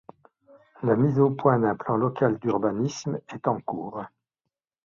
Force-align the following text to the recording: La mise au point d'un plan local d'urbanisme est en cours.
La 0.81 0.95
mise 0.95 1.19
au 1.19 1.29
point 1.29 1.59
d'un 1.59 1.75
plan 1.75 1.95
local 1.95 2.39
d'urbanisme 2.39 3.19
est 3.35 3.47
en 3.47 3.61
cours. 3.61 4.01